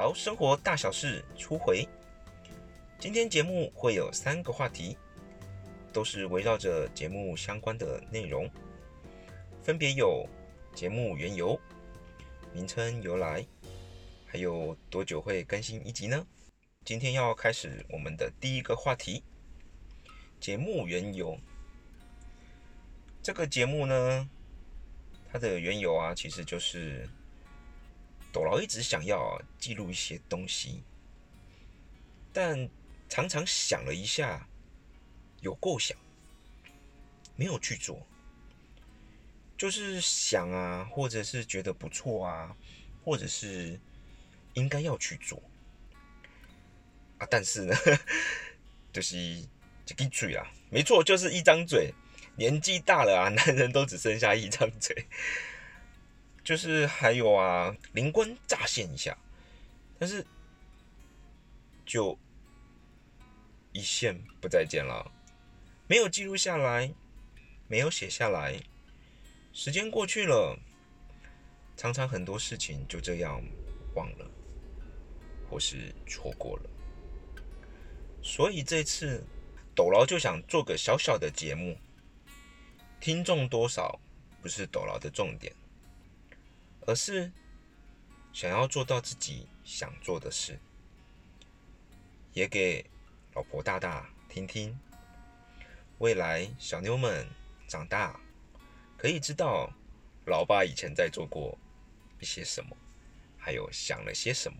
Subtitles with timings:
[0.00, 1.86] 好生活大小事初回，
[2.98, 4.96] 今天节目会有三个话题，
[5.92, 8.50] 都是围绕着节目相关的内容，
[9.62, 10.26] 分别有
[10.74, 11.60] 节目缘由、
[12.54, 13.46] 名称由来，
[14.24, 16.26] 还有多久会更新一集呢？
[16.82, 19.22] 今天要开始我们的第一个话题，
[20.40, 21.38] 节目缘由。
[23.22, 24.26] 这个节目呢，
[25.30, 27.06] 它的缘由啊，其实就是。
[28.32, 30.82] 斗劳一直想要记录一些东西，
[32.32, 32.68] 但
[33.08, 34.48] 常常想了一下，
[35.40, 35.96] 有构想，
[37.36, 38.06] 没有去做。
[39.56, 42.56] 就是想啊，或者是觉得不错啊，
[43.04, 43.78] 或者是
[44.54, 45.42] 应该要去做
[47.18, 47.74] 啊，但是呢，
[48.92, 49.46] 就是一
[49.84, 51.92] 张嘴啊，没错，就是一张嘴。
[52.36, 55.04] 年纪大了啊，男人都只剩下一张嘴。
[56.50, 59.16] 就是还有啊，灵光乍现一下，
[60.00, 60.26] 但是
[61.86, 62.18] 就
[63.70, 65.08] 一现不再见了，
[65.86, 66.92] 没有记录下来，
[67.68, 68.60] 没有写下来，
[69.52, 70.58] 时间过去了，
[71.76, 73.40] 常常很多事情就这样
[73.94, 74.28] 忘了，
[75.48, 76.70] 或是错过了。
[78.24, 79.24] 所以这次
[79.72, 81.78] 斗劳就想做个小小的节目，
[82.98, 84.00] 听众多少
[84.42, 85.54] 不是斗劳的重点。
[86.86, 87.30] 而是
[88.32, 90.58] 想要做到自己想做的事，
[92.32, 92.84] 也给
[93.34, 94.78] 老婆大大听听。
[95.98, 97.28] 未来小妞们
[97.68, 98.18] 长大，
[98.96, 99.70] 可以知道
[100.26, 101.56] 老爸以前在做过
[102.18, 102.76] 一些什么，
[103.36, 104.58] 还有想了些什么。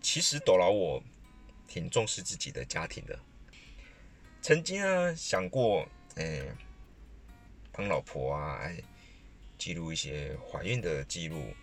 [0.00, 1.02] 其实斗劳我
[1.66, 3.18] 挺重视自己的家庭的，
[4.42, 6.54] 曾经啊想过，哎，
[7.72, 8.82] 帮老婆啊，哎。
[9.60, 11.54] 记录一些怀孕的记录，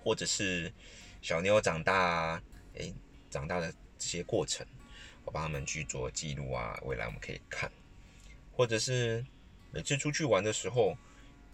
[0.00, 0.72] 或者是
[1.20, 2.40] 小妞长大，
[2.74, 2.94] 诶，
[3.28, 4.64] 长大的这些过程，
[5.24, 6.78] 我帮他们去做记录啊。
[6.84, 7.68] 未来我们可以看，
[8.52, 9.26] 或者是
[9.72, 10.96] 每次出去玩的时候，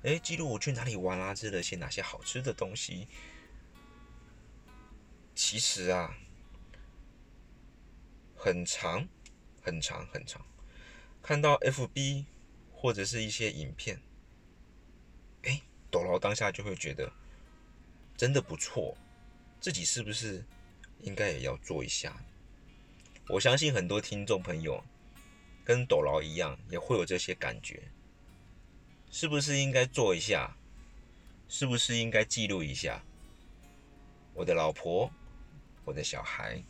[0.02, 3.08] 诶，记录我去哪里玩啊，吃了些哪些好吃的东西。
[5.34, 6.14] 其实啊，
[8.36, 9.08] 很长，
[9.62, 10.44] 很长，很长，
[11.22, 12.26] 看到 FB
[12.70, 14.02] 或者是一些影片。
[15.92, 17.12] 斗劳当下就会觉得
[18.16, 18.96] 真的不错，
[19.60, 20.42] 自己是不是
[21.02, 22.16] 应该也要做一下？
[23.28, 24.82] 我相信很多听众朋友
[25.64, 27.82] 跟斗劳一样，也会有这些感觉，
[29.10, 30.56] 是不是应该做一下？
[31.46, 33.04] 是不是应该记录一下？
[34.32, 35.12] 我的老婆，
[35.84, 36.64] 我的小孩，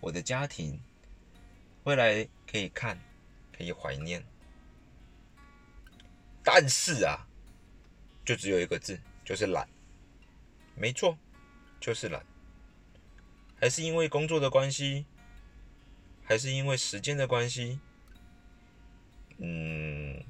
[0.00, 0.80] 我的家庭，
[1.84, 2.98] 未来可以看，
[3.52, 4.24] 可以怀念。
[6.42, 7.26] 但是啊。
[8.24, 9.68] 就只有一个字，就是懒。
[10.74, 11.16] 没错，
[11.80, 12.24] 就是懒。
[13.60, 15.04] 还是因为工作的关系，
[16.24, 17.78] 还是因为时间的关系？
[19.38, 20.22] 嗯，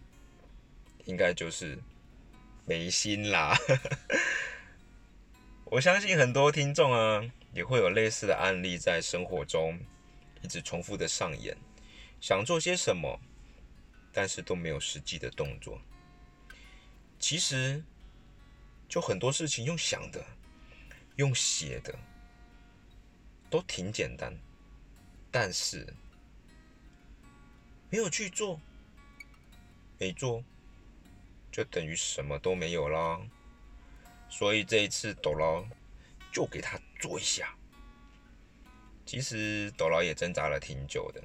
[1.04, 1.78] 应该就是
[2.66, 3.56] 没心啦。
[5.66, 7.22] 我相信很多听众啊，
[7.54, 9.78] 也会有类似的案例在生活中
[10.42, 11.56] 一直重复的上演。
[12.20, 13.20] 想做些什么，
[14.12, 15.80] 但是都没有实际的动作。
[17.20, 17.84] 其实，
[18.88, 20.24] 就很多事情用想的、
[21.16, 21.96] 用写的，
[23.50, 24.34] 都挺简单，
[25.30, 25.94] 但是
[27.90, 28.58] 没有去做，
[29.98, 30.42] 没做，
[31.52, 33.20] 就等于什么都没有啦。
[34.30, 35.64] 所以这一次斗劳
[36.32, 37.54] 就给他做一下。
[39.04, 41.22] 其实斗劳也挣扎了挺久的，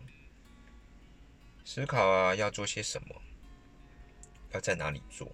[1.63, 3.21] 思考啊，要做些什么，
[4.51, 5.31] 要在哪里做。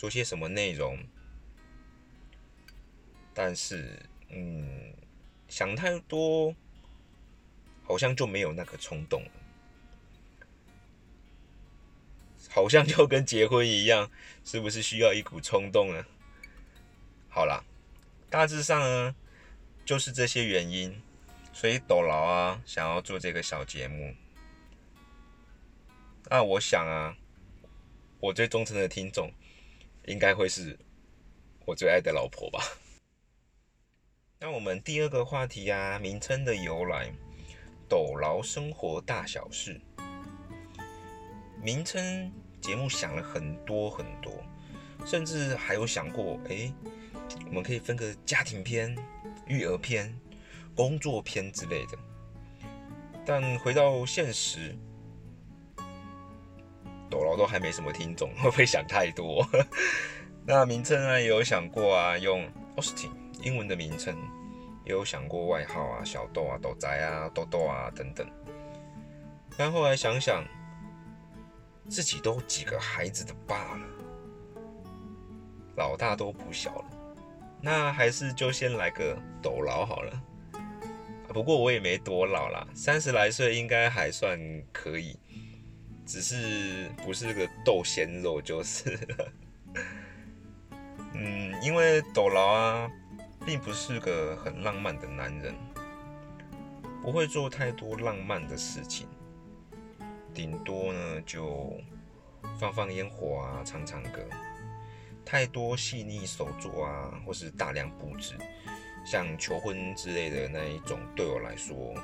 [0.00, 0.98] 做些什么内容？
[3.34, 4.00] 但是，
[4.30, 4.94] 嗯，
[5.46, 6.56] 想太多，
[7.82, 9.30] 好像就没有那个冲动了。
[12.48, 14.10] 好像就跟结婚一样，
[14.42, 16.02] 是不是需要一股冲动呢？
[17.28, 17.62] 好啦，
[18.30, 19.14] 大致上呢，
[19.84, 20.98] 就是这些原因，
[21.52, 24.16] 所以斗牢啊，想要做这个小节目。
[26.30, 27.14] 那我想啊，
[28.18, 29.30] 我最忠诚的听众。
[30.06, 30.78] 应该会是
[31.66, 32.60] 我最爱的老婆吧。
[34.38, 37.12] 那我们第二个话题啊，名称的由来，
[37.88, 39.80] 斗劳生活大小事。
[41.62, 44.32] 名称节目想了很多很多，
[45.04, 46.72] 甚至还有想过，哎，
[47.46, 48.96] 我们可以分个家庭篇、
[49.46, 50.18] 育儿篇、
[50.74, 51.98] 工作篇之类的。
[53.26, 54.74] 但回到现实。
[57.10, 59.46] 斗劳都还没什么听众， 会不会想太多？
[60.46, 63.10] 那名称呢，也有想过啊，用 Austin
[63.42, 64.16] 英文的名称，
[64.84, 68.26] 也有想过外号啊，小豆啊、豆仔啊、豆豆啊等等。
[69.56, 70.44] 但后来想想，
[71.88, 73.86] 自己都几个孩子的爸了，
[75.76, 76.84] 老大都不小了，
[77.60, 80.22] 那还是就先来个抖老好了。
[81.28, 84.38] 不过我也没多老啦，三十来岁应该还算
[84.72, 85.16] 可以，
[86.10, 89.32] 只是不是个豆鲜肉就是了。
[91.14, 92.90] 嗯，因为豆老啊，
[93.46, 95.54] 并不是个很浪漫的男人，
[97.00, 99.06] 不会做太多浪漫的事情，
[100.34, 101.72] 顶多呢就
[102.58, 104.20] 放放烟火啊，唱唱歌，
[105.24, 108.34] 太多细腻手作啊，或是大量布置。
[109.06, 111.94] 像求婚之类的那一种，对我来说，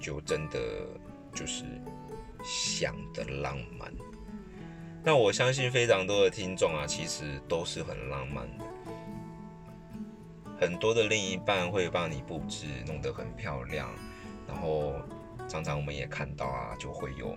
[0.00, 0.58] 就真的
[1.34, 1.64] 就是
[2.46, 3.92] 想的浪漫。
[5.04, 8.64] 那我相信非常多的听众啊，其实都是很浪漫的。
[10.58, 13.92] 很多的另一半会帮你布置，弄得很漂亮，
[14.48, 14.94] 然后
[15.46, 17.36] 常常我们也看到啊，就会有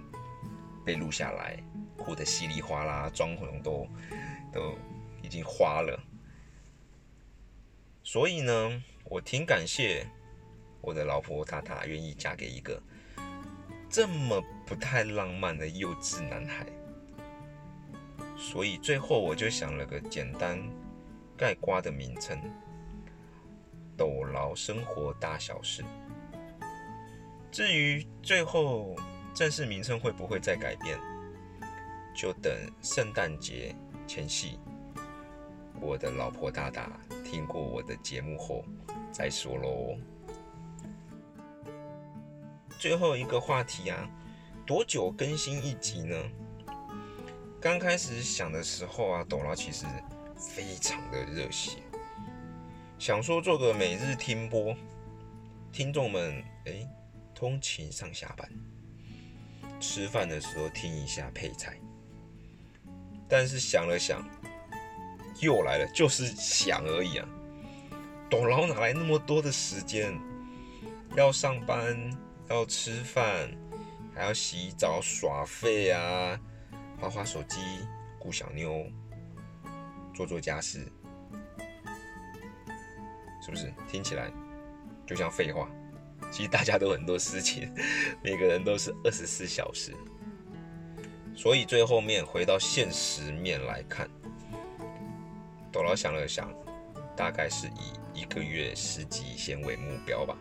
[0.85, 1.57] 被录下来，
[1.97, 3.87] 哭得稀里哗啦，妆容都
[4.53, 4.77] 都
[5.21, 5.99] 已经花了。
[8.03, 10.07] 所以呢，我挺感谢
[10.81, 12.81] 我的老婆塔塔愿意嫁给一个
[13.89, 16.65] 这么不太浪漫的幼稚男孩。
[18.37, 20.59] 所以最后我就想了个简单
[21.35, 22.39] 概括的名称：
[23.97, 25.83] 抖劳生活大小事。
[27.51, 28.95] 至于最后
[29.33, 30.97] 正式名称会不会再改变，
[32.15, 33.75] 就等圣诞节
[34.07, 34.59] 前夕。
[35.81, 36.91] 我的老婆大大
[37.25, 38.63] 听过我的节目后
[39.11, 39.97] 再说喽。
[42.79, 44.09] 最后一个话题啊，
[44.65, 46.15] 多久更新一集呢？
[47.59, 49.85] 刚开始想的时候啊，豆劳其实
[50.37, 51.79] 非常的热血，
[52.97, 54.73] 想说做个每日听播，
[55.73, 56.87] 听众们哎，
[57.35, 58.49] 通勤上下班、
[59.81, 61.77] 吃饭的时候听一下配菜。
[63.27, 64.25] 但是想了想。
[65.41, 67.25] 又来了，就是想而已啊！
[68.29, 70.13] 豆劳哪来那么多的时间？
[71.15, 72.11] 要上班，
[72.49, 73.47] 要吃饭，
[74.13, 76.39] 还要洗澡、耍废啊，
[76.99, 77.59] 花花手机、
[78.19, 78.85] 顾小妞、
[80.15, 80.91] 做做家事，
[83.39, 83.71] 是不是？
[83.87, 84.31] 听起来
[85.05, 85.69] 就像废话。
[86.31, 87.71] 其实大家都很多事情，
[88.23, 89.95] 每个人都是二十四小时。
[91.35, 94.09] 所以最后面回到现实面来看。
[95.71, 96.51] 豆劳想了想，
[97.15, 100.35] 大概是以一个月十集先为目标吧。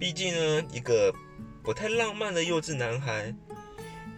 [0.00, 1.14] 毕竟呢，一个
[1.62, 3.34] 不太浪漫的幼稚男孩，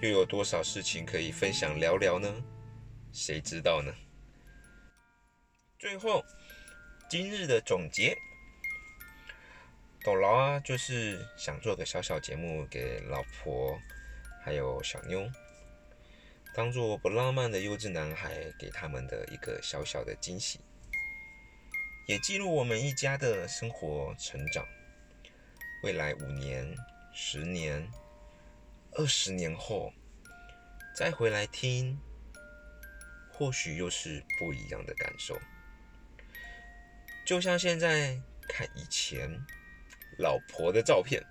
[0.00, 2.32] 又有多少事情可以分享聊聊呢？
[3.12, 3.92] 谁知道呢？
[5.80, 6.24] 最后，
[7.10, 8.16] 今日的总结，
[10.04, 13.76] 豆劳啊，就是想做个小小节目给老婆
[14.44, 15.28] 还有小妞。
[16.54, 20.60] 当做不浪漫的幼稚男孩给他们的一个小小的惊喜，
[22.06, 24.64] 也记录我们一家的生活成长。
[25.82, 26.74] 未来五年、
[27.12, 27.86] 十年、
[28.92, 29.92] 二十年后
[30.94, 31.98] 再回来听，
[33.32, 35.38] 或许又是不一样的感受。
[37.26, 39.30] 就像现在看以前
[40.18, 41.22] 老婆的照片。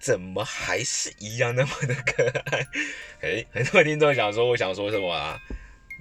[0.00, 2.66] 怎么还是一样那么的可爱？
[3.20, 5.36] 哎，很多听众想说，我想说什么啊？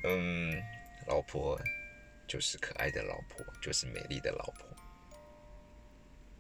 [0.03, 0.53] 嗯，
[1.07, 1.59] 老婆
[2.27, 4.67] 就是可爱的老婆，就是美丽的老婆，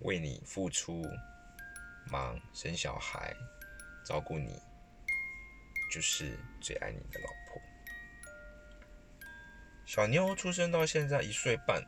[0.01, 1.03] 为你付出，
[2.11, 3.35] 忙生小孩，
[4.05, 4.61] 照顾你，
[5.91, 7.61] 就是最爱你的老婆。
[9.85, 11.81] 小妞出生到现在一岁半，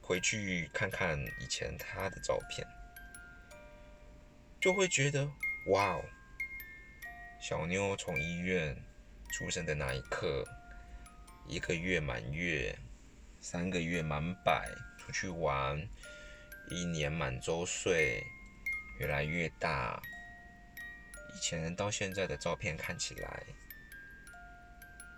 [0.00, 2.66] 回去看看以前她的照片。
[4.60, 5.30] 就会觉得
[5.66, 6.02] 哇哦，
[7.40, 8.74] 小妞从医院
[9.32, 10.44] 出生的那一刻，
[11.46, 12.78] 一个月满月，
[13.40, 14.66] 三个月满百，
[14.98, 15.86] 出去玩，
[16.68, 18.22] 一年满周岁，
[18.98, 20.00] 越来越大。
[21.34, 23.42] 以前到现在的照片看起来，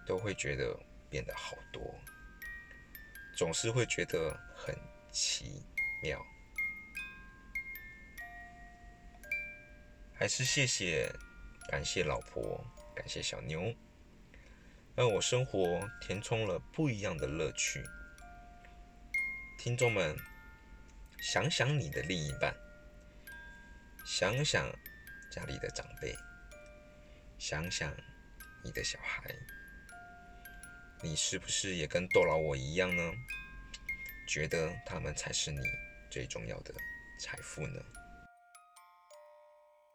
[0.07, 0.79] 都会觉得
[1.11, 1.83] 变得好多，
[3.37, 4.75] 总是会觉得很
[5.13, 5.63] 奇
[6.03, 6.25] 妙。
[10.15, 11.13] 还是谢谢，
[11.69, 13.75] 感谢老婆，感谢小妞，
[14.95, 17.85] 让我生活填充了不一样的乐趣。
[19.59, 20.17] 听众们，
[21.19, 22.55] 想想你的另一半，
[24.05, 24.71] 想想
[25.31, 26.17] 家里的长辈，
[27.39, 27.93] 想想
[28.63, 29.35] 你的小孩，
[31.03, 33.13] 你是不是也跟豆劳我一样呢？
[34.29, 35.61] 觉得他们才是你
[36.11, 36.75] 最重要的
[37.21, 37.81] 财富呢？